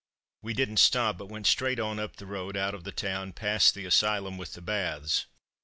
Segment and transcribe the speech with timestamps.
[0.41, 3.75] We didn't stop, but went straight on up the road, out of the town, past
[3.75, 5.27] the Asylum with the baths.